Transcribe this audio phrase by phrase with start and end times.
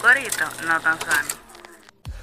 [0.00, 1.28] corito no tan sano.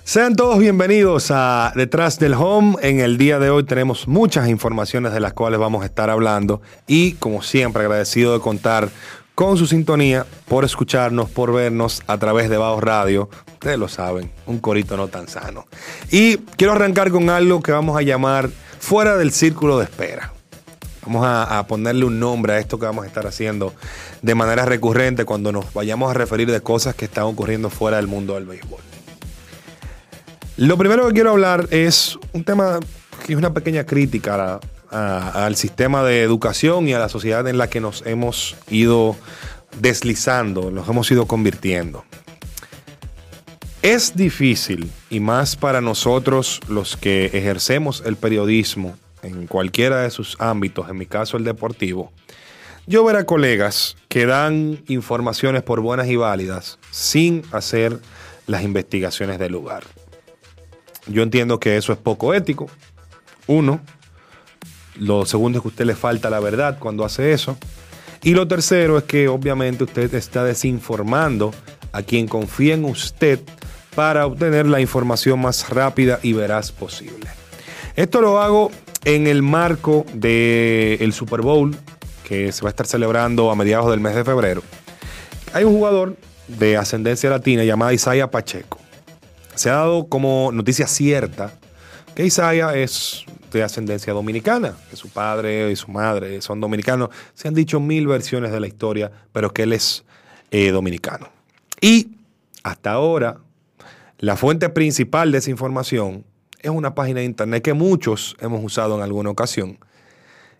[0.03, 2.77] Sean todos bienvenidos a Detrás del Home.
[2.81, 6.61] En el día de hoy tenemos muchas informaciones de las cuales vamos a estar hablando
[6.87, 8.89] y como siempre agradecido de contar
[9.33, 13.29] con su sintonía, por escucharnos, por vernos a través de Bajo Radio.
[13.51, 15.65] Ustedes lo saben, un corito no tan sano.
[16.09, 18.49] Y quiero arrancar con algo que vamos a llamar
[18.79, 20.34] fuera del círculo de espera.
[21.05, 23.73] Vamos a, ponerle un nombre a esto que vamos a estar haciendo
[24.21, 28.07] de manera recurrente cuando nos vayamos a referir de cosas que están ocurriendo fuera del
[28.07, 28.79] mundo del béisbol.
[30.57, 32.79] Lo primero que quiero hablar es un tema
[33.25, 34.59] que es una pequeña crítica
[34.89, 39.15] al sistema de educación y a la sociedad en la que nos hemos ido
[39.79, 42.03] deslizando, nos hemos ido convirtiendo.
[43.81, 48.95] Es difícil, y más para nosotros los que ejercemos el periodismo
[49.25, 52.11] en cualquiera de sus ámbitos, en mi caso el deportivo,
[52.87, 57.99] yo ver a colegas que dan informaciones por buenas y válidas sin hacer
[58.45, 59.83] las investigaciones del lugar.
[61.07, 62.67] Yo entiendo que eso es poco ético.
[63.47, 63.81] Uno.
[64.97, 67.57] Lo segundo es que usted le falta la verdad cuando hace eso.
[68.23, 71.53] Y lo tercero es que obviamente usted está desinformando
[71.91, 73.39] a quien confía en usted
[73.95, 77.29] para obtener la información más rápida y veraz posible.
[77.95, 78.71] Esto lo hago
[79.05, 81.75] en el marco del el Super Bowl
[82.23, 84.61] que se va a estar celebrando a mediados del mes de febrero.
[85.53, 86.17] Hay un jugador
[86.47, 88.79] de ascendencia latina llamado Isaiah Pacheco
[89.55, 91.53] se ha dado como noticia cierta
[92.13, 97.09] que Isaiah es de ascendencia dominicana, que su padre y su madre son dominicanos.
[97.33, 100.03] Se han dicho mil versiones de la historia, pero que él es
[100.51, 101.29] eh, dominicano.
[101.81, 102.17] Y
[102.63, 103.37] hasta ahora,
[104.19, 106.25] la fuente principal de esa información
[106.65, 109.77] es una página de internet que muchos hemos usado en alguna ocasión,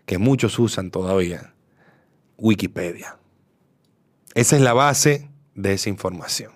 [0.04, 1.52] que muchos usan todavía,
[2.38, 3.18] Wikipedia.
[4.34, 6.52] Esa es la base de esa información.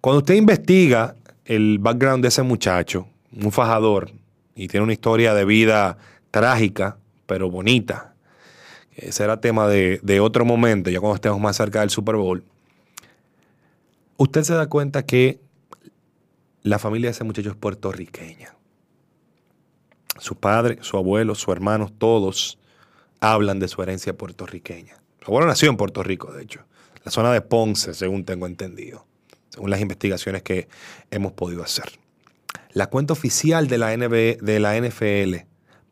[0.00, 4.12] Cuando usted investiga el background de ese muchacho, un fajador,
[4.54, 5.96] y tiene una historia de vida
[6.30, 8.14] trágica, pero bonita,
[8.94, 12.44] ese era tema de, otro momento, ya cuando estemos más cerca del Super Bowl,
[14.18, 15.40] usted se da cuenta que
[16.62, 18.54] la familia de ese muchacho es puertorriqueña.
[20.18, 22.58] Su padre, su abuelo, su hermano, todos
[23.20, 25.02] hablan de su herencia puertorriqueña.
[25.20, 26.64] Su abuelo nació en Puerto Rico, de hecho,
[27.04, 29.06] la zona de Ponce, según tengo entendido
[29.50, 30.68] según las investigaciones que
[31.10, 31.98] hemos podido hacer.
[32.72, 35.46] La cuenta oficial de la, NB, de la NFL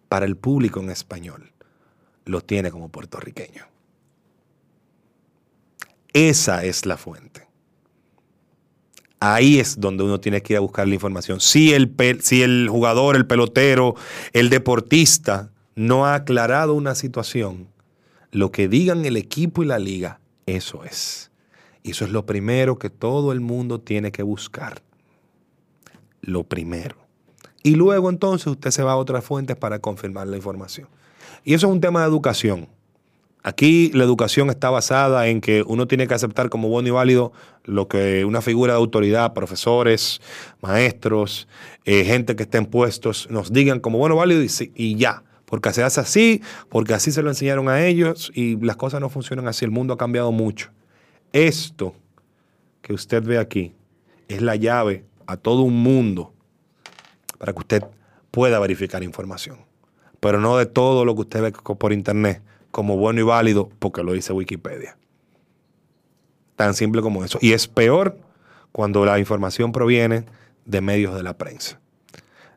[0.08, 1.52] para el público en español
[2.24, 3.66] lo tiene como puertorriqueño.
[6.12, 7.47] Esa es la fuente.
[9.20, 11.40] Ahí es donde uno tiene que ir a buscar la información.
[11.40, 13.96] Si el, si el jugador, el pelotero,
[14.32, 17.68] el deportista no ha aclarado una situación,
[18.30, 21.30] lo que digan el equipo y la liga, eso es.
[21.82, 24.82] Y eso es lo primero que todo el mundo tiene que buscar.
[26.20, 26.96] Lo primero.
[27.62, 30.88] Y luego entonces usted se va a otras fuentes para confirmar la información.
[31.44, 32.68] Y eso es un tema de educación.
[33.48, 37.32] Aquí la educación está basada en que uno tiene que aceptar como bueno y válido
[37.64, 40.20] lo que una figura de autoridad, profesores,
[40.60, 41.48] maestros,
[41.86, 45.22] eh, gente que esté en puestos, nos digan como bueno y válido y, y ya.
[45.46, 49.08] Porque se hace así, porque así se lo enseñaron a ellos y las cosas no
[49.08, 49.64] funcionan así.
[49.64, 50.68] El mundo ha cambiado mucho.
[51.32, 51.94] Esto
[52.82, 53.72] que usted ve aquí
[54.28, 56.34] es la llave a todo un mundo
[57.38, 57.82] para que usted
[58.30, 59.56] pueda verificar información.
[60.20, 64.02] Pero no de todo lo que usted ve por internet como bueno y válido porque
[64.02, 64.96] lo dice Wikipedia.
[66.56, 67.38] Tan simple como eso.
[67.40, 68.18] Y es peor
[68.72, 70.24] cuando la información proviene
[70.64, 71.80] de medios de la prensa.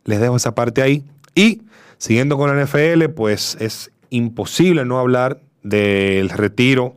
[0.03, 1.05] Les dejo esa parte ahí.
[1.35, 1.61] Y
[1.97, 6.95] siguiendo con la NFL, pues es imposible no hablar del retiro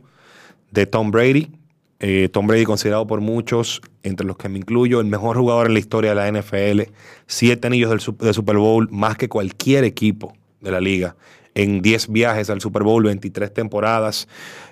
[0.71, 1.51] de Tom Brady
[1.99, 5.73] eh, Tom Brady considerado por muchos, entre los que me incluyo, el mejor jugador en
[5.73, 6.91] la historia de la NFL.
[7.25, 11.15] Siete anillos del, de Super Bowl, más que cualquier equipo de la liga.
[11.55, 14.27] En 10 viajes al Super Bowl, 23 temporadas.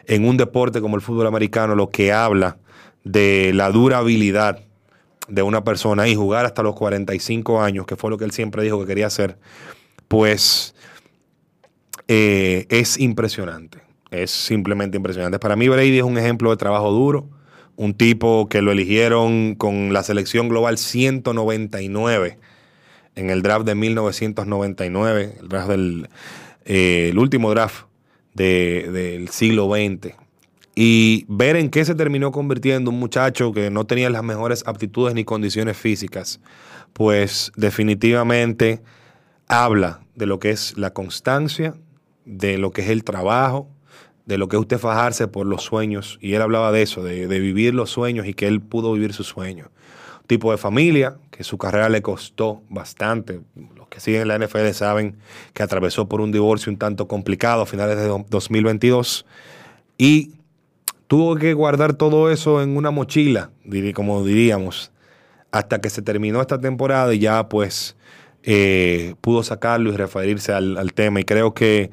[0.05, 2.57] En un deporte como el fútbol americano, lo que habla
[3.03, 4.59] de la durabilidad
[5.27, 8.61] de una persona y jugar hasta los 45 años, que fue lo que él siempre
[8.63, 9.39] dijo que quería hacer,
[10.07, 10.75] pues
[12.07, 15.39] eh, es impresionante es simplemente impresionante.
[15.39, 17.29] Para mí Brady es un ejemplo de trabajo duro,
[17.75, 22.37] un tipo que lo eligieron con la selección global 199
[23.15, 26.09] en el draft de 1999, el draft del
[26.65, 27.85] eh, el último draft
[28.33, 30.15] del siglo XX.
[30.75, 35.13] Y ver en qué se terminó convirtiendo un muchacho que no tenía las mejores aptitudes
[35.13, 36.39] ni condiciones físicas,
[36.93, 38.81] pues definitivamente
[39.47, 41.75] habla de lo que es la constancia,
[42.25, 43.69] de lo que es el trabajo,
[44.25, 46.17] de lo que es usted fajarse por los sueños.
[46.21, 49.27] Y él hablaba de eso, de, vivir los sueños y que él pudo vivir sus
[49.27, 49.69] sueños.
[50.27, 53.41] Tipo de familia, que su carrera le costó bastante.
[53.75, 55.17] Los que siguen la NFL saben
[55.53, 59.25] que atravesó por un divorcio un tanto complicado a finales de 2022.
[59.97, 60.31] Y
[61.07, 63.51] tuvo que guardar todo eso en una mochila,
[63.93, 64.91] como diríamos,
[65.51, 67.95] hasta que se terminó esta temporada y ya pues
[68.43, 71.19] eh, pudo sacarlo y referirse al, tema.
[71.19, 71.91] Y creo que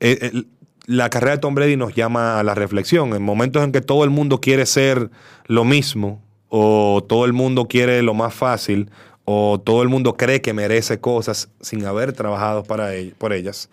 [0.00, 0.44] eh,
[0.86, 3.14] la carrera de Tom Brady nos llama a la reflexión.
[3.14, 5.10] En momentos en que todo el mundo quiere ser
[5.46, 8.90] lo mismo, o todo el mundo quiere lo más fácil,
[9.24, 13.70] o todo el mundo cree que merece cosas sin haber trabajado para por ellas,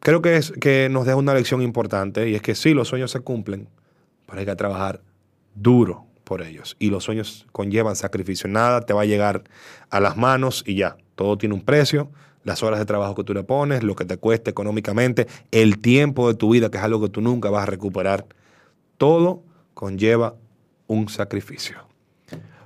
[0.00, 3.10] creo que, es, que nos deja una lección importante y es que sí, los sueños
[3.10, 3.68] se cumplen,
[4.26, 5.00] pero hay que trabajar
[5.54, 6.76] duro por ellos.
[6.78, 8.50] Y los sueños conllevan sacrificio.
[8.50, 9.44] Nada te va a llegar
[9.88, 10.98] a las manos y ya.
[11.14, 12.10] Todo tiene un precio
[12.44, 16.28] las horas de trabajo que tú le pones, lo que te cuesta económicamente, el tiempo
[16.28, 18.26] de tu vida, que es algo que tú nunca vas a recuperar.
[18.96, 19.42] Todo
[19.74, 20.34] conlleva
[20.88, 21.76] un sacrificio.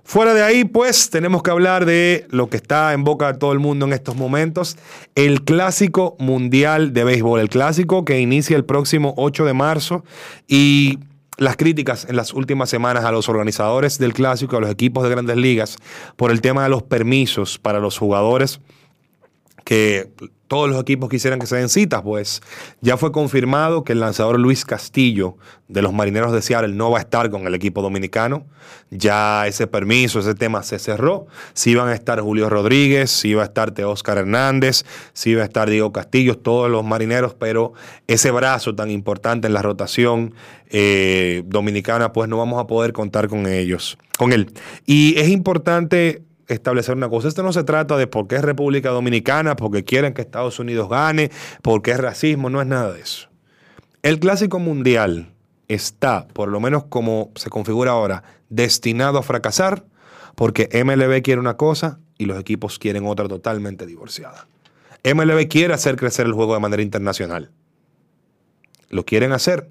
[0.05, 3.53] Fuera de ahí, pues, tenemos que hablar de lo que está en boca de todo
[3.53, 4.77] el mundo en estos momentos,
[5.15, 10.05] el Clásico Mundial de Béisbol, el clásico que inicia el próximo 8 de marzo
[10.49, 10.99] y
[11.39, 15.11] las críticas en las últimas semanas a los organizadores del clásico, a los equipos de
[15.11, 15.77] grandes ligas,
[16.17, 18.61] por el tema de los permisos para los jugadores
[19.65, 20.11] que
[20.53, 22.43] todos los equipos quisieran que se den citas, pues
[22.83, 25.39] ya fue confirmado que el lanzador Luis Castillo
[25.69, 28.45] de los Marineros de Seattle no va a estar con el equipo dominicano.
[28.91, 31.27] Ya ese permiso, ese tema se cerró.
[31.55, 35.47] Sí van a estar Julio Rodríguez, sí va a estar Teóscar Hernández, sí va a
[35.47, 37.73] estar Diego Castillo, todos los marineros, pero
[38.07, 40.35] ese brazo tan importante en la rotación
[40.69, 44.53] eh, dominicana, pues no vamos a poder contar con ellos, con él.
[44.85, 47.29] Y es importante establecer una cosa.
[47.29, 50.89] Esto no se trata de por qué es República Dominicana, porque quieren que Estados Unidos
[50.89, 51.31] gane,
[51.63, 53.29] porque es racismo, no es nada de eso.
[54.03, 55.33] El clásico mundial
[55.69, 59.85] está, por lo menos como se configura ahora, destinado a fracasar
[60.35, 64.47] porque MLB quiere una cosa y los equipos quieren otra totalmente divorciada.
[65.05, 67.51] MLB quiere hacer crecer el juego de manera internacional.
[68.89, 69.69] Lo quieren hacer.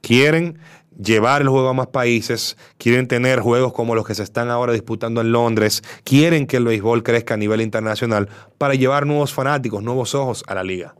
[0.00, 0.58] Quieren
[1.00, 4.72] llevar el juego a más países, quieren tener juegos como los que se están ahora
[4.72, 8.28] disputando en Londres, quieren que el béisbol crezca a nivel internacional
[8.58, 10.94] para llevar nuevos fanáticos, nuevos ojos a la liga.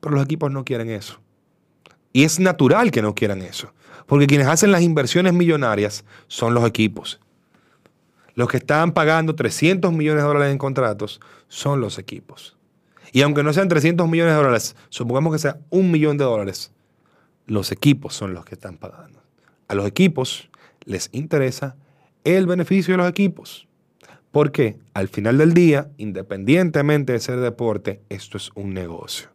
[0.00, 1.20] Pero los equipos no quieren eso.
[2.12, 3.72] Y es natural que no quieran eso,
[4.06, 7.20] porque quienes hacen las inversiones millonarias son los equipos.
[8.34, 12.56] Los que están pagando 300 millones de dólares en contratos son los equipos.
[13.12, 16.72] Y aunque no sean 300 millones de dólares, supongamos que sea un millón de dólares,
[17.48, 19.22] los equipos son los que están pagando.
[19.66, 20.50] A los equipos
[20.84, 21.76] les interesa
[22.24, 23.66] el beneficio de los equipos.
[24.30, 29.30] Porque al final del día, independientemente de ser deporte, esto es un negocio.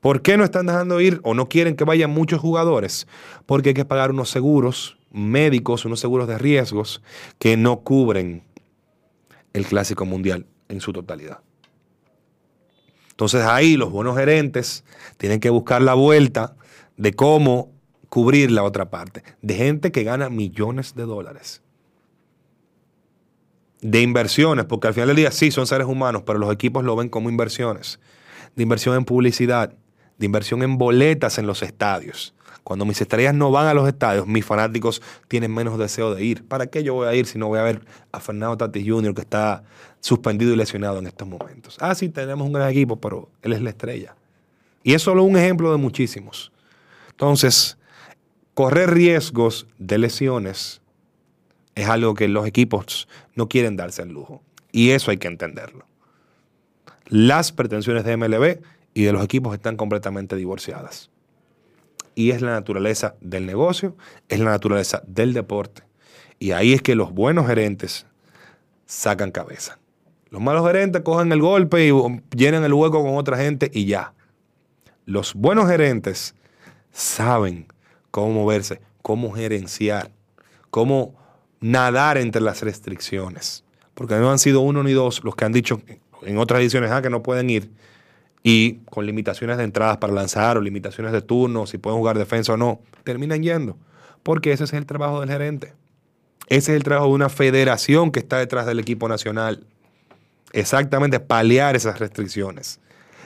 [0.00, 3.08] ¿Por qué no están dejando ir o no quieren que vayan muchos jugadores?
[3.46, 7.02] Porque hay que pagar unos seguros médicos, unos seguros de riesgos
[7.38, 8.44] que no cubren
[9.52, 11.40] el clásico mundial en su totalidad.
[13.10, 14.84] Entonces ahí los buenos gerentes
[15.16, 16.56] tienen que buscar la vuelta
[16.96, 17.72] de cómo
[18.08, 21.62] cubrir la otra parte, de gente que gana millones de dólares.
[23.80, 26.96] De inversiones, porque al final del día sí son seres humanos, pero los equipos lo
[26.96, 27.98] ven como inversiones.
[28.54, 29.74] De inversión en publicidad,
[30.16, 32.34] de inversión en boletas en los estadios.
[32.62, 36.46] Cuando mis estrellas no van a los estadios, mis fanáticos tienen menos deseo de ir.
[36.46, 39.12] ¿Para qué yo voy a ir si no voy a ver a Fernando Tatis Jr.
[39.12, 39.64] que está
[40.00, 41.76] suspendido y lesionado en estos momentos?
[41.80, 44.16] Ah, sí, tenemos un gran equipo, pero él es la estrella.
[44.82, 46.53] Y es solo un ejemplo de muchísimos.
[47.14, 47.78] Entonces,
[48.54, 50.82] correr riesgos de lesiones
[51.76, 54.42] es algo que los equipos no quieren darse el lujo.
[54.72, 55.86] Y eso hay que entenderlo.
[57.06, 58.58] Las pretensiones de MLB
[58.94, 61.10] y de los equipos están completamente divorciadas.
[62.16, 63.96] Y es la naturaleza del negocio,
[64.28, 65.82] es la naturaleza del deporte.
[66.38, 68.06] Y ahí es que los buenos gerentes
[68.86, 69.78] sacan cabeza.
[70.30, 71.92] Los malos gerentes cogen el golpe y
[72.36, 74.14] llenan el hueco con otra gente y ya.
[75.06, 76.34] Los buenos gerentes
[76.94, 77.66] saben
[78.10, 80.10] cómo moverse, cómo gerenciar,
[80.70, 81.14] cómo
[81.60, 83.64] nadar entre las restricciones.
[83.92, 85.82] Porque no han sido uno ni dos los que han dicho
[86.22, 87.70] en otras ediciones ah, que no pueden ir
[88.42, 92.52] y con limitaciones de entradas para lanzar o limitaciones de turno, si pueden jugar defensa
[92.52, 93.76] o no, terminan yendo.
[94.22, 95.72] Porque ese es el trabajo del gerente.
[96.48, 99.66] Ese es el trabajo de una federación que está detrás del equipo nacional.
[100.52, 102.80] Exactamente, paliar esas restricciones.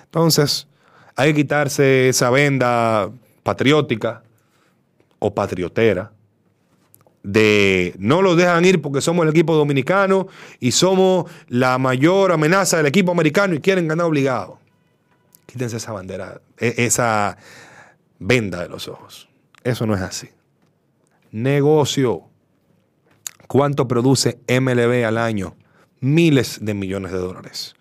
[0.05, 0.69] Entonces,
[1.17, 3.11] hay que quitarse esa venda
[3.49, 4.23] patriótica
[5.21, 6.13] o patriotera
[7.23, 10.27] de no los dejan ir porque somos el equipo dominicano
[10.61, 14.59] y somos la mayor amenaza del equipo americano y quieren ganar obligado.
[15.47, 17.39] Quítense esa bandera, e, esa,
[18.19, 19.31] venda de los ojos.
[19.65, 20.29] Eso no es así.
[21.31, 22.25] Negocio.
[23.47, 25.57] ¿Cuánto produce MLB al año?
[26.01, 27.77] Miles de millones de dólares.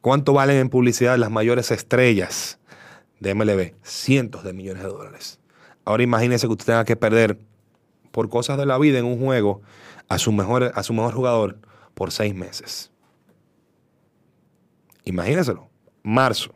[0.00, 2.59] ¿Cuánto valen en publicidad las mayores estrellas
[3.20, 3.74] de MLB?
[3.82, 5.38] Cientos de millones de dólares.
[5.84, 7.38] Ahora imagínese que usted tenga que perder
[8.10, 9.62] por cosas de la vida en un juego
[10.08, 11.58] a su mejor, a su mejor jugador
[11.94, 12.90] por seis meses.
[15.04, 15.68] Imagínenselo.
[16.02, 16.54] Marzo.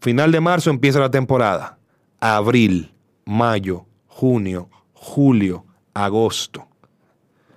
[0.00, 1.78] Final de marzo empieza la temporada.
[2.20, 2.92] Abril,
[3.24, 5.64] mayo, junio, julio,
[5.94, 6.68] agosto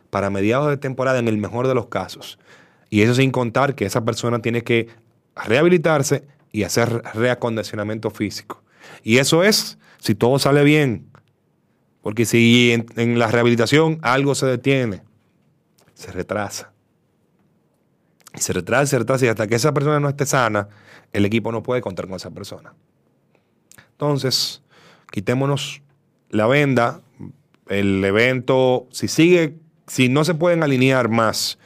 [0.10, 2.38] para mediados de temporada en el mejor de los casos.
[2.92, 4.88] Y eso sin contar que esa persona tiene que
[5.36, 8.64] rehabilitarse y hacer reacondicionamiento físico.
[9.04, 11.12] Y eso es si todo sale bien.
[12.02, 15.04] Porque si en, la rehabilitación algo se detiene,
[15.94, 16.72] se retrasa.
[18.34, 20.70] Y se retrasa, se retrasa y hasta que esa persona no esté sana,
[21.12, 22.74] el equipo no puede contar con esa persona.
[23.92, 24.64] Entonces,
[25.12, 25.82] quitémonos
[26.30, 27.02] la venda.
[27.68, 29.58] El evento, si sigue
[29.88, 31.58] si no se pueden alinear más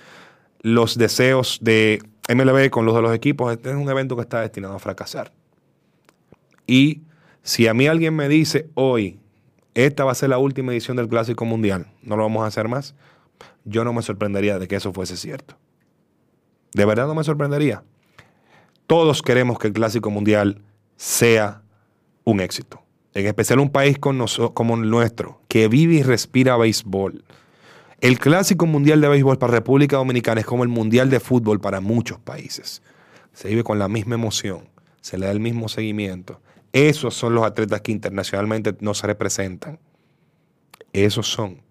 [0.62, 4.42] los deseos de MLB con los de los equipos, este es un evento que está
[4.42, 5.32] destinado a fracasar.
[6.66, 7.02] Y
[7.42, 9.20] si a mí alguien me dice hoy,
[9.74, 12.68] esta va a ser la última edición del Clásico Mundial, no lo vamos a hacer
[12.68, 12.96] más,
[13.64, 15.56] yo no me sorprendería de que eso fuese cierto.
[16.74, 17.84] De verdad no me sorprendería.
[18.88, 20.62] Todos queremos que el Clásico Mundial
[20.96, 21.62] sea
[22.24, 22.82] un éxito.
[23.14, 27.24] En especial un país como el nuestro, que vive y respira béisbol
[28.00, 31.82] el clásico mundial de béisbol para República Dominicana es como el mundial de fútbol para
[31.82, 32.84] muchos países.
[33.34, 34.70] Se vive con la misma emoción,
[35.02, 36.40] se le da el mismo seguimiento.
[36.74, 39.80] Esos son los atletas que internacionalmente no se representan.
[40.94, 41.62] Esos son.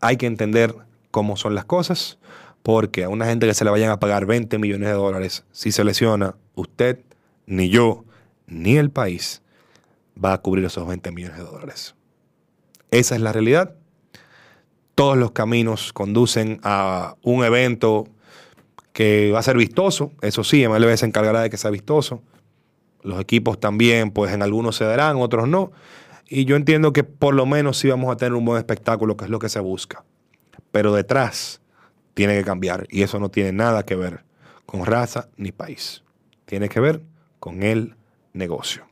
[0.00, 0.76] Hay que entender
[1.10, 2.18] cómo son las cosas,
[2.62, 5.72] porque a una gente que se le vayan a pagar 20 millones de dólares, si
[5.72, 7.00] se lesiona, usted,
[7.46, 8.04] ni yo,
[8.46, 9.42] ni el país
[10.22, 11.96] va a cubrir esos 20 millones de dólares.
[12.96, 13.74] Esa es la realidad.
[14.94, 18.08] Todos los caminos conducen a un evento
[18.94, 20.12] que va a ser vistoso.
[20.22, 22.22] Eso sí, MLB se encargará de que sea vistoso.
[23.02, 25.72] Los equipos también, pues en algunos se darán, otros no.
[26.26, 29.26] Y yo entiendo que por lo menos sí vamos a tener un buen espectáculo, que
[29.26, 30.02] es lo que se busca.
[30.72, 31.60] Pero detrás
[32.14, 32.86] tiene que cambiar.
[32.88, 34.24] Y eso no tiene nada que ver
[34.64, 36.02] con raza ni país.
[36.46, 37.02] Tiene que ver
[37.40, 37.94] con el
[38.32, 38.86] negocio.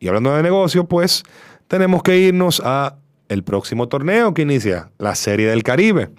[0.00, 1.22] Y hablando de negocio, pues
[1.68, 2.98] tenemos que irnos a
[3.34, 6.10] el próximo torneo que inicia, la Serie del Caribe.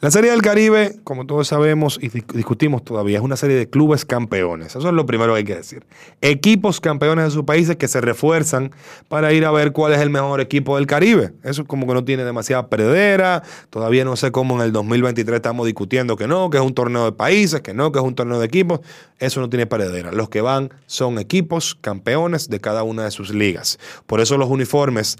[0.00, 4.04] La Serie del Caribe, como todos sabemos y discutimos todavía, es una serie de clubes
[4.04, 4.76] campeones.
[4.76, 5.86] Eso es lo primero que hay que decir.
[6.20, 8.72] Equipos campeones de sus países que se refuerzan
[9.08, 11.32] para ir a ver cuál es el mejor equipo del Caribe.
[11.44, 13.42] Eso es como que no tiene demasiada perdedera.
[13.70, 17.06] Todavía no sé cómo en el 2023 estamos discutiendo que no, que es un torneo
[17.06, 18.80] de países, que no, que es un torneo de equipos.
[19.18, 20.12] Eso no tiene perdedera.
[20.12, 23.78] Los que van son equipos campeones de cada una de sus ligas.
[24.06, 25.16] Por eso los uniformes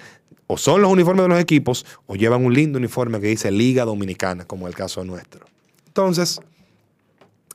[0.46, 3.84] o son los uniformes de los equipos o llevan un lindo uniforme que dice Liga
[3.84, 5.46] Dominicana, como el caso nuestro.
[5.86, 6.40] Entonces,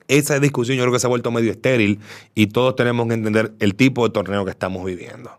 [0.08, 2.00] esa discusión yo creo que se ha vuelto medio estéril
[2.36, 5.32] y todos tenemos que entender el tipo de torneo que estamos viviendo.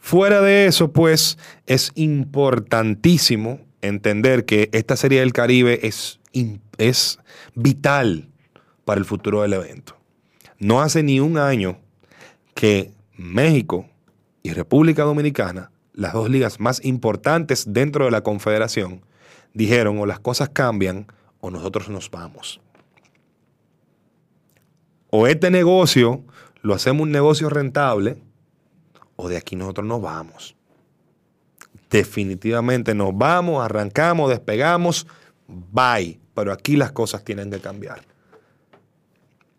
[0.00, 6.20] Fuera de eso, pues, es importantísimo entender que esta Serie del Caribe es,
[6.78, 7.18] es
[7.54, 8.28] vital
[8.84, 9.96] para el futuro del evento.
[10.58, 11.78] No hace ni un año
[12.54, 13.88] que México
[14.42, 19.02] y República Dominicana las dos ligas más importantes dentro de la confederación,
[19.54, 21.06] dijeron o las cosas cambian
[21.40, 22.60] o nosotros nos vamos.
[25.10, 26.24] O este negocio
[26.62, 28.22] lo hacemos un negocio rentable
[29.16, 30.56] o de aquí nosotros nos vamos.
[31.90, 35.06] Definitivamente nos vamos, arrancamos, despegamos,
[35.46, 36.18] bye.
[36.34, 38.06] Pero aquí las cosas tienen que cambiar.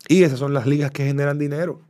[0.07, 1.81] Y esas son las ligas que generan dinero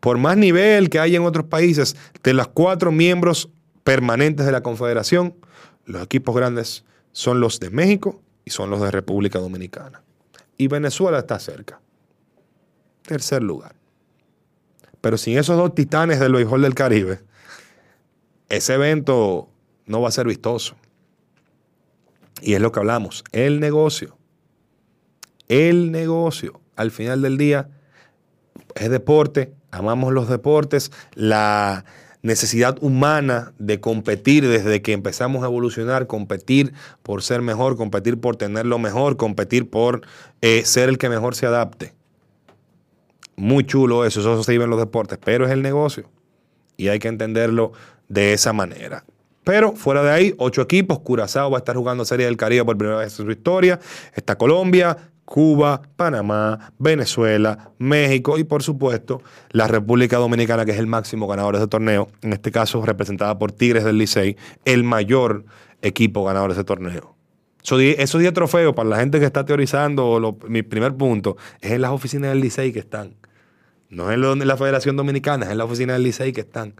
[0.00, 3.50] por más nivel que hay en otros países, de los cuatro miembros
[3.84, 5.34] permanentes de la Confederación,
[5.84, 10.02] los equipos grandes son los de México y son los de República Dominicana.
[10.56, 11.80] Y Venezuela está cerca.
[13.02, 13.74] Tercer lugar.
[15.00, 17.20] Pero sin esos dos titanes del béisbol del Caribe,
[18.48, 19.48] ese evento
[19.86, 20.76] no va a ser vistoso.
[22.40, 24.16] Y es lo que hablamos, el negocio.
[25.48, 27.70] El negocio, al final del día,
[28.74, 31.84] es deporte, amamos los deportes, la
[32.22, 36.72] necesidad humana de competir desde que empezamos a evolucionar, competir
[37.02, 40.02] por ser mejor, competir por tener lo mejor, competir por
[40.40, 41.94] eh, ser el que mejor se adapte.
[43.36, 46.10] Muy chulo eso, eso se vive en los deportes, pero es el negocio
[46.76, 47.72] y hay que entenderlo
[48.08, 49.04] de esa manera.
[49.44, 52.76] Pero fuera de ahí, ocho equipos, Curazao va a estar jugando Serie del Caribe por
[52.76, 53.78] primera vez en su historia,
[54.14, 54.96] está Colombia,
[55.28, 59.20] Cuba, Panamá, Venezuela, México y por supuesto
[59.50, 63.38] la República Dominicana, que es el máximo ganador de ese torneo, en este caso representada
[63.38, 65.44] por Tigres del Licey, el mayor
[65.82, 67.14] equipo ganador de ese torneo.
[67.62, 71.90] Esos 10 trofeos, para la gente que está teorizando, mi primer punto, es en las
[71.90, 73.14] oficinas del Licey que están.
[73.90, 76.72] No es en la Federación Dominicana, es en la oficina del Licey que están.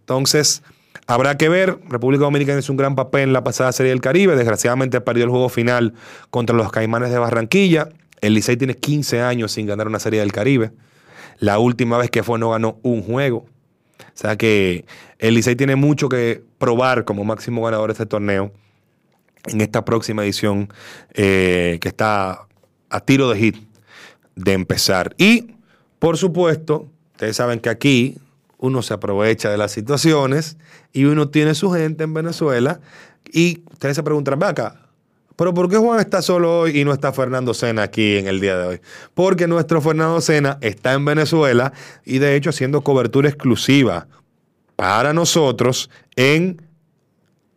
[0.00, 0.62] Entonces,
[1.06, 4.36] Habrá que ver, República Dominicana hizo un gran papel en la pasada Serie del Caribe,
[4.36, 5.94] desgraciadamente perdió el juego final
[6.30, 7.88] contra los Caimanes de Barranquilla.
[8.20, 10.72] El Licey tiene 15 años sin ganar una Serie del Caribe.
[11.38, 13.46] La última vez que fue no ganó un juego.
[13.98, 14.86] O sea que
[15.18, 18.52] el Licey tiene mucho que probar como máximo ganador de este torneo
[19.46, 20.72] en esta próxima edición
[21.14, 22.46] eh, que está
[22.88, 23.56] a tiro de hit
[24.34, 25.14] de empezar.
[25.18, 25.54] Y,
[25.98, 28.18] por supuesto, ustedes saben que aquí
[28.58, 30.56] uno se aprovecha de las situaciones
[30.92, 32.80] y uno tiene su gente en Venezuela
[33.32, 34.86] y ustedes se preguntarán, ve acá,
[35.36, 38.40] pero ¿por qué Juan está solo hoy y no está Fernando Sena aquí en el
[38.40, 38.80] día de hoy?
[39.14, 41.72] Porque nuestro Fernando Sena está en Venezuela
[42.04, 44.08] y de hecho haciendo cobertura exclusiva
[44.76, 46.62] para nosotros en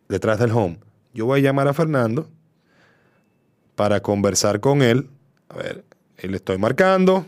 [0.08, 0.78] detrás del home.
[1.14, 2.28] Yo voy a llamar a Fernando
[3.76, 5.08] para conversar con él.
[5.48, 5.84] A ver,
[6.22, 7.24] le estoy marcando.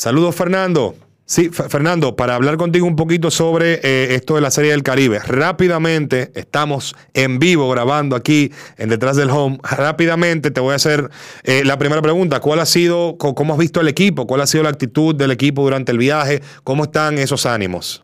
[0.00, 0.94] Saludos, Fernando.
[1.26, 5.18] Sí, Fernando, para hablar contigo un poquito sobre eh, esto de la Serie del Caribe.
[5.18, 9.58] Rápidamente, estamos en vivo grabando aquí en Detrás del Home.
[9.62, 11.10] Rápidamente te voy a hacer
[11.42, 12.40] eh, la primera pregunta.
[12.40, 14.26] ¿Cuál ha sido, cómo has visto el equipo?
[14.26, 16.40] ¿Cuál ha sido la actitud del equipo durante el viaje?
[16.64, 18.02] ¿Cómo están esos ánimos?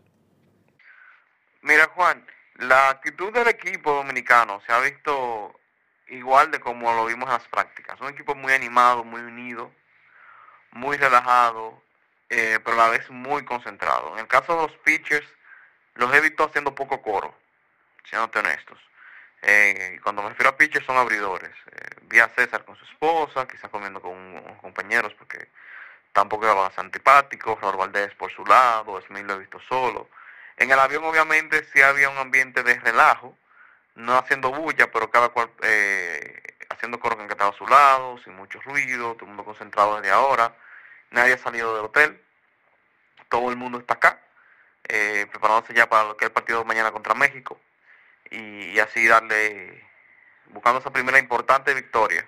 [1.63, 2.23] Mira, Juan,
[2.59, 5.51] la actitud del equipo dominicano se ha visto
[6.09, 7.99] igual de como lo vimos en las prácticas.
[7.99, 9.71] Un equipo muy animado, muy unido,
[10.73, 11.86] muy relajado,
[12.29, 14.13] eh, pero a la vez muy concentrado.
[14.13, 15.27] En el caso de los pitchers,
[15.95, 17.33] los he visto haciendo poco coro,
[18.03, 18.79] siendo honestos.
[19.41, 21.51] Eh, cuando me refiero a pitchers son abridores.
[21.71, 25.49] Eh, vi a César con su esposa, quizás comiendo con unos compañeros porque
[26.11, 30.09] tampoco era más antipático, Raúl Valdés por su lado, Smith lo he visto solo.
[30.57, 33.37] En el avión obviamente sí había un ambiente de relajo,
[33.95, 38.35] no haciendo bulla, pero cada cual eh, haciendo coro que estaba a su lado, sin
[38.35, 40.55] mucho ruido, todo el mundo concentrado desde ahora
[41.11, 42.21] nadie ha salido del hotel,
[43.29, 44.21] todo el mundo está acá,
[44.87, 47.59] eh, preparándose ya para lo que es el partido de mañana contra México
[48.31, 49.83] y, así darle,
[50.47, 52.27] buscando esa primera importante victoria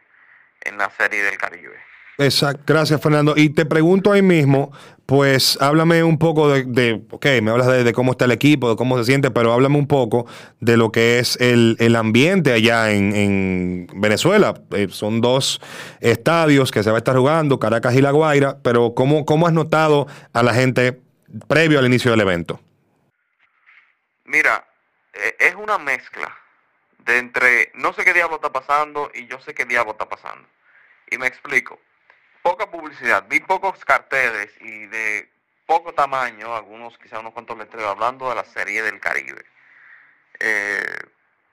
[0.62, 1.78] en la serie del Caribe.
[2.18, 3.34] Exacto, gracias Fernando.
[3.38, 4.72] Y te pregunto ahí mismo,
[5.10, 8.96] pues háblame un poco de, ok, me hablas de, cómo está el equipo, de cómo
[9.00, 10.28] se siente, pero háblame un poco
[10.60, 14.54] de lo que es el, ambiente allá en, Venezuela.
[14.70, 15.62] Eh, son dos
[16.00, 19.54] estadios que se va a estar jugando, Caracas y La Guaira, pero ¿cómo, cómo has
[19.54, 21.02] notado a la gente
[21.48, 22.60] previo al inicio del evento?
[24.26, 24.64] Mira,
[25.14, 26.38] eh, es una mezcla
[27.00, 30.48] de entre no sé qué diablo está pasando y yo sé qué diablo está pasando.
[31.10, 31.80] Y me explico
[32.50, 35.32] poca publicidad, vi pocos carteles y de
[35.68, 39.46] poco tamaño, algunos quizás unos cuantos letreros, hablando de la serie del Caribe.
[40.40, 40.98] Eh,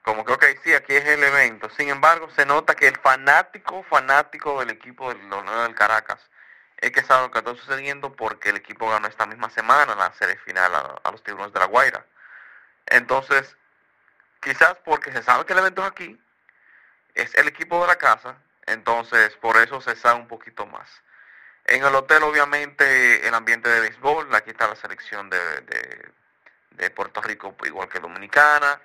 [0.01, 1.69] como que, ok, sí, aquí es el evento.
[1.69, 6.31] Sin embargo, se nota que el fanático, fanático del equipo del, del Caracas,
[6.79, 10.15] es que sabe lo que está sucediendo porque el equipo ganó esta misma semana la
[10.15, 12.07] serie final a, los tiburones de la Guaira.
[12.87, 13.55] Entonces,
[14.41, 16.19] quizás porque se sabe que el evento es aquí,
[17.15, 21.03] es el equipo de la casa, entonces, por eso se sabe un poquito más.
[21.65, 25.39] En el hotel, obviamente, el ambiente de béisbol, aquí está la selección de,
[26.71, 28.81] de, Puerto Rico, igual que Dominicana.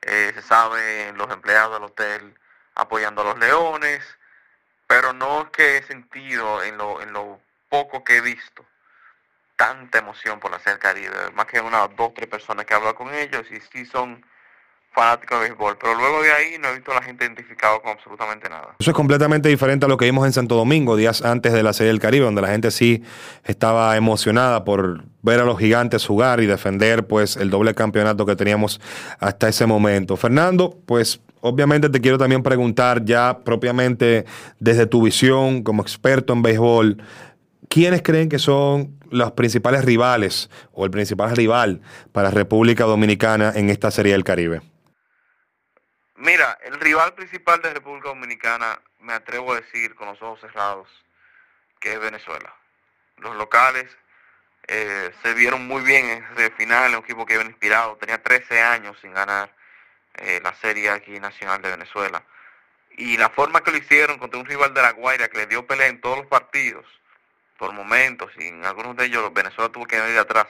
[0.00, 2.38] Eh, se sabe los empleados del hotel
[2.74, 4.02] apoyando a los leones,
[4.86, 8.64] pero no es que he sentido en lo, en lo poco que he visto
[9.56, 13.14] tanta emoción por la Serie Caribe, más que unas dos, tres personas que hablo con
[13.14, 14.24] ellos y sí son
[14.92, 17.92] fanático de béisbol, pero luego de ahí no he visto a la gente identificado con
[17.92, 18.76] absolutamente nada.
[18.78, 21.72] Eso es completamente diferente a lo que vimos en Santo Domingo, días antes de la
[21.72, 23.02] Serie del Caribe, donde la gente sí
[23.44, 28.36] estaba emocionada por ver a los gigantes jugar y defender pues el doble campeonato que
[28.36, 28.80] teníamos
[29.18, 30.16] hasta ese momento.
[30.16, 34.26] Fernando, pues obviamente te quiero también preguntar ya propiamente
[34.58, 37.02] desde tu visión como experto en béisbol,
[37.68, 41.80] ¿quiénes creen que son los principales rivales o el principal rival
[42.12, 44.71] para República Dominicana en esta Serie del Caribe?
[46.22, 50.88] Mira, el rival principal de República Dominicana, me atrevo a decir con los ojos cerrados,
[51.80, 52.54] que es Venezuela.
[53.16, 53.88] Los locales
[54.68, 58.62] eh, se vieron muy bien en ese final, un equipo que iba inspirado, tenía 13
[58.62, 59.52] años sin ganar
[60.14, 62.22] eh, la serie aquí nacional de Venezuela.
[62.96, 65.66] Y la forma que lo hicieron contra un rival de la Guaira que le dio
[65.66, 66.86] pelea en todos los partidos,
[67.58, 70.46] por momentos, y en algunos de ellos Venezuela tuvo que venir atrás,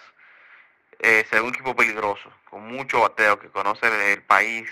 [0.98, 4.68] eh, se un equipo peligroso, con mucho bateo, que conoce el país,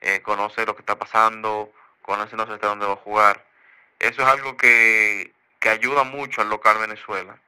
[0.00, 3.44] eh, conoce lo que está pasando, conoce no sé dónde va a jugar.
[3.98, 7.38] Eso es algo que, que ayuda mucho al local Venezuela.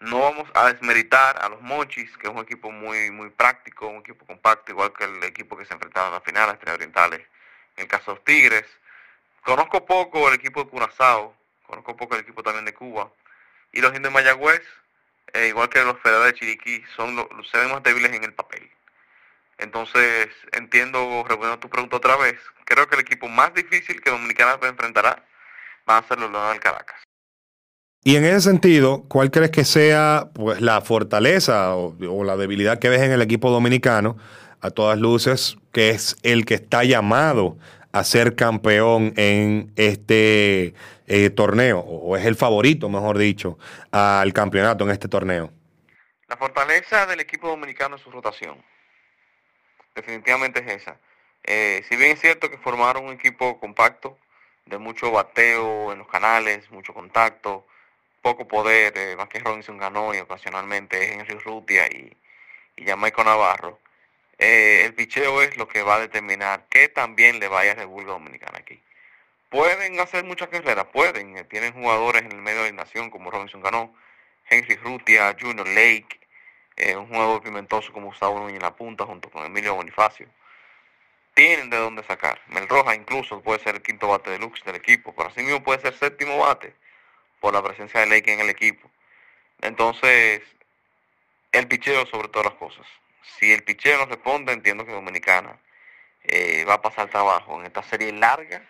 [0.00, 4.00] No vamos a desmeritar a los Mochis, que es un equipo muy muy práctico, un
[4.00, 7.20] equipo compacto, igual que el equipo que se enfrentaron a la final, a Estrellas Orientales,
[7.76, 8.66] en el caso de los Tigres.
[9.42, 11.34] Conozco poco el equipo de Curazao,
[11.66, 13.10] conozco poco el equipo también de Cuba.
[13.72, 14.62] Y los indios de Mayagüez,
[15.32, 18.32] eh, igual que los federales de Chiriquí, son los, se ven más débiles en el
[18.32, 18.70] papel.
[19.58, 24.58] Entonces, entiendo, respondiendo tu pregunta otra vez, creo que el equipo más difícil que Dominicana
[24.62, 25.24] enfrentará
[25.88, 26.96] va a ser los Leones del Caracas.
[28.02, 32.78] Y en ese sentido, ¿cuál crees que sea pues, la fortaleza o, o, la debilidad
[32.78, 34.18] que ves en el equipo dominicano?
[34.60, 37.56] A todas luces, que es el que está llamado
[37.92, 40.74] a ser campeón en este
[41.06, 43.56] eh, torneo, o es el favorito, mejor dicho,
[43.92, 45.52] al campeonato en este torneo.
[46.28, 48.56] La fortaleza del equipo dominicano es su rotación.
[49.94, 50.96] Definitivamente es esa.
[51.44, 54.18] Eh, si bien es cierto que formaron un equipo compacto,
[54.66, 57.66] de mucho bateo en los canales, mucho contacto,
[58.22, 62.16] poco poder, eh, más que Robinson ganó y ocasionalmente Henry Rutia y,
[62.76, 63.78] y Jamaico Navarro.
[64.38, 68.12] Eh, el picheo es lo que va a determinar que también le vaya a República
[68.12, 68.80] Dominicana aquí.
[69.50, 71.36] Pueden hacer muchas carreras, pueden.
[71.38, 73.94] Eh, tienen jugadores en el medio de la nación como Robinson Ganó,
[74.48, 76.20] Henry Rutia, Junior Lake,
[76.76, 80.28] eh, un jugador pimentoso como Gustavo Núñez en la punta junto con Emilio Bonifacio.
[81.34, 82.40] Tienen de dónde sacar.
[82.48, 85.62] Mel Roja incluso puede ser el quinto bate de Lux del equipo, pero así mismo
[85.62, 86.74] puede ser séptimo bate
[87.40, 88.90] por la presencia de Lake en el equipo.
[89.60, 90.42] Entonces,
[91.52, 92.86] el picheo sobre todas las cosas.
[93.38, 95.58] Si el picheo no responde, entiendo que Dominicana
[96.24, 98.62] eh, va a pasar trabajo en esta serie larga,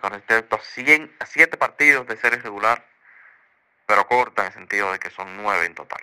[0.00, 2.84] con respecto a, 100, a 7 partidos de serie regular,
[3.86, 6.00] pero corta en el sentido de que son 9 en total.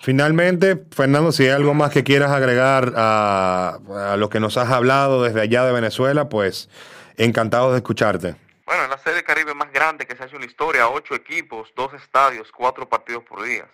[0.00, 5.24] Finalmente, Fernando, si hay algo más que quieras agregar a, lo que nos has hablado
[5.24, 6.68] desde allá de Venezuela, pues
[7.16, 8.36] encantado de escucharte.
[8.64, 11.14] Bueno, es la serie Caribe más grande que se ha hecho en la historia, ocho
[11.14, 13.66] equipos, dos estadios, cuatro partidos por día.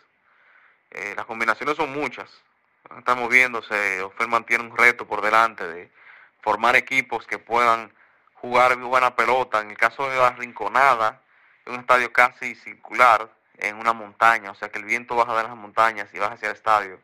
[0.90, 2.30] Eh, las combinaciones son muchas.
[2.96, 5.90] Estamos viéndose, Oferman tiene un reto por delante de
[6.42, 7.92] formar equipos que puedan
[8.34, 9.60] jugar buena pelota.
[9.60, 11.20] En el caso de la Rinconada,
[11.66, 15.56] un estadio casi circular en una montaña, o sea que el viento baja de las
[15.56, 17.00] montañas y baja hacia el estadio.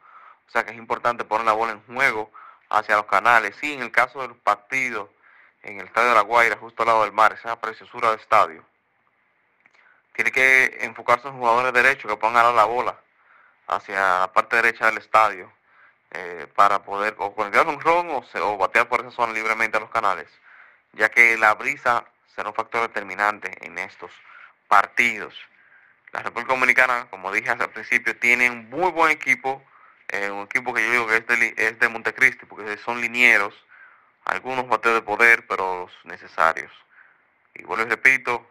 [0.48, 2.30] O sea que es importante poner la bola en juego
[2.68, 3.56] hacia los canales.
[3.60, 5.08] Sí, en el caso de los partidos
[5.62, 8.64] en el estadio de La Guaira, justo al lado del mar, esa preciosura del estadio.
[10.14, 12.98] Tiene que enfocarse en jugadores derechos que puedan ganar la bola
[13.66, 15.52] hacia la parte derecha del estadio
[16.10, 19.76] eh, para poder o conectar un ron o, se, o batear por esa zona libremente
[19.76, 20.28] a los canales,
[20.92, 24.10] ya que la brisa será un factor determinante en estos
[24.66, 25.34] partidos.
[26.12, 29.64] La República Dominicana, como dije al principio, tiene un muy buen equipo,
[30.08, 33.54] eh, un equipo que yo digo que es de, es de Montecristi, porque son linieros,
[34.24, 36.72] algunos bateos de poder, pero los necesarios.
[37.54, 38.50] Y vuelvo y repito,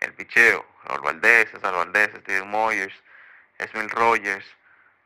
[0.00, 2.94] el picheo, Raúl Valdés, César Valdés, Steven Moyers,
[3.58, 4.46] Esmil Rogers,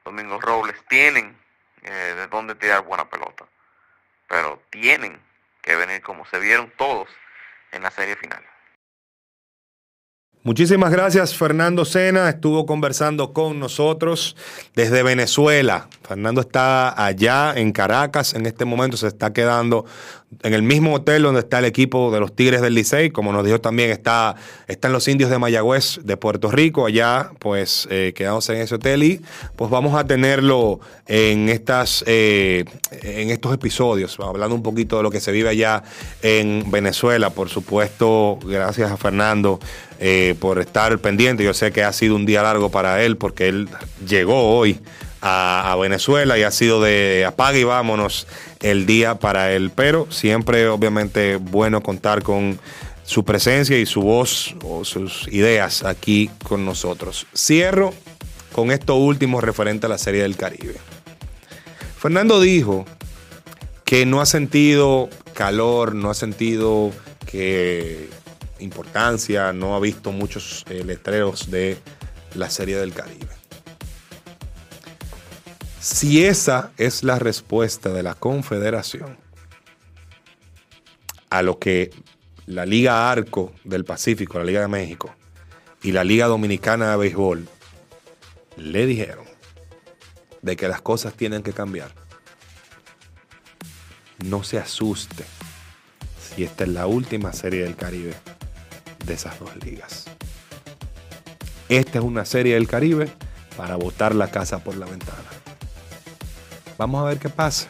[0.05, 1.37] Domingo Robles, tienen
[1.83, 3.47] eh, de dónde tirar buena pelota.
[4.29, 5.21] Pero tienen
[5.63, 7.09] que venir como se vieron todos
[7.73, 8.45] en la serie final.
[10.47, 12.29] Muchísimas gracias, Fernando Sena.
[12.29, 14.37] Estuvo conversando con nosotros
[14.75, 15.89] desde Venezuela.
[16.07, 19.87] Fernando está allá en Caracas en este momento, se está quedando
[20.43, 23.45] en el mismo hotel donde está el equipo de los Tigres del Licey, como nos
[23.45, 24.35] dijo también, está,
[24.67, 29.03] están los indios de Mayagüez de Puerto Rico, allá pues eh, quedamos en ese hotel
[29.03, 29.21] y
[29.57, 35.11] pues vamos a tenerlo en, estas, eh, en estos episodios, hablando un poquito de lo
[35.11, 35.83] que se vive allá
[36.23, 39.61] en Venezuela, por supuesto, gracias a Fernando
[40.01, 43.49] eh, por estar pendiente, yo sé que ha sido un día largo para él porque
[43.49, 43.69] él
[44.07, 44.79] llegó hoy
[45.21, 48.27] a, a Venezuela y ha sido de apague y vámonos
[48.61, 49.71] el día para él.
[49.75, 52.59] Pero siempre, obviamente, bueno contar con
[53.05, 57.27] su presencia y su voz o sus ideas aquí con nosotros.
[57.37, 57.93] Cierro
[58.53, 60.77] con esto último referente a la Serie del Caribe.
[61.99, 62.87] Fernando dijo
[63.85, 66.93] que no ha sentido calor, no ha sentido
[67.27, 68.09] que
[68.59, 71.79] importancia, no ha visto muchos eh, letreros de
[72.35, 73.29] la Serie del Caribe.
[75.81, 79.19] Si esa es la respuesta de la Confederación
[81.31, 81.91] a lo que
[82.47, 85.15] la Liga Arco del Pacífico, la Liga de México
[85.83, 87.49] y la Liga Dominicana de Béisbol
[88.57, 89.27] le dijeron
[90.43, 91.93] de que las cosas tienen que cambiar,
[94.25, 95.25] no se asuste
[96.19, 98.15] si esta es la última serie del Caribe
[99.05, 100.05] de esas dos ligas.
[101.69, 103.11] Esta es una serie del Caribe
[103.57, 105.23] para botar la casa por la ventana.
[106.77, 107.69] Vamos a ver qué pasa.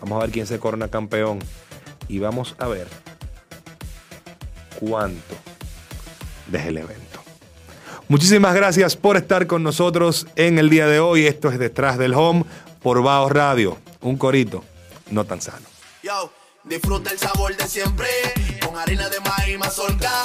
[0.00, 1.38] Vamos a ver quién se corona campeón.
[2.08, 2.86] Y vamos a ver
[4.78, 5.34] cuánto
[6.48, 7.20] deja el evento.
[8.08, 11.26] Muchísimas gracias por estar con nosotros en el día de hoy.
[11.26, 12.44] Esto es Detrás del Home
[12.82, 13.78] por Baos Radio.
[14.02, 14.62] Un corito
[15.10, 15.66] no tan sano.
[16.64, 18.08] Disfruta el sabor de siempre
[18.64, 20.24] con harina de maíz mazorca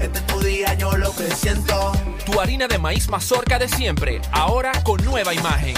[0.00, 1.92] Este es tu día, yo lo que siento.
[2.24, 5.74] Tu harina de maíz mazorca de siempre, ahora con nueva imagen.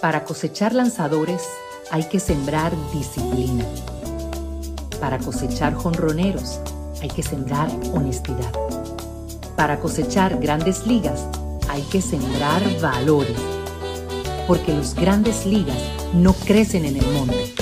[0.00, 1.42] Para cosechar lanzadores
[1.90, 3.64] hay que sembrar disciplina.
[4.98, 6.60] Para cosechar jonroneros
[7.02, 8.52] hay que sembrar honestidad.
[9.56, 11.26] Para cosechar grandes ligas
[11.68, 13.36] hay que sembrar valores.
[14.46, 15.78] Porque los grandes ligas
[16.14, 17.54] no crecen en el monte,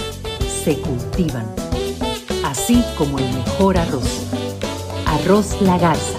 [0.64, 1.63] se cultivan.
[2.64, 4.26] Así como el mejor arroz.
[5.04, 6.18] Arroz La Garza.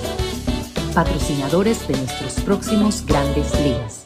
[0.93, 4.05] Patrocinadores de nuestros próximos grandes ligas.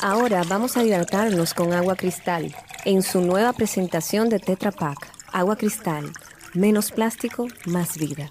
[0.00, 2.54] Ahora vamos a hidratarnos con agua cristal
[2.86, 5.12] en su nueva presentación de Tetra Pak.
[5.30, 6.10] Agua cristal,
[6.54, 8.30] menos plástico, más vida.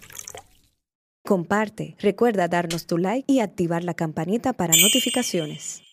[1.23, 5.84] Comparte, recuerda darnos tu like y activar la campanita para notificaciones.